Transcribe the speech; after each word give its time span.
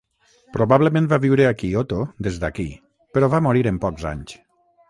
Probablement 0.53 1.09
va 1.11 1.19
viure 1.25 1.45
a 1.49 1.51
Kyoto 1.59 2.01
des 2.29 2.41
d'aquí, 2.45 2.65
però 3.17 3.33
va 3.35 3.45
morir 3.49 3.65
en 3.75 3.83
pocs 3.85 4.09
anys. 4.15 4.35